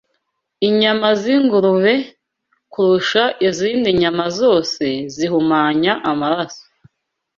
Inyama 0.67 1.07
z’ingurube, 1.21 1.93
kurusha 2.73 3.23
izindi 3.47 3.89
nyama 4.01 4.25
zose, 4.39 4.83
zihumanya 5.15 5.93
amaraso. 6.11 6.63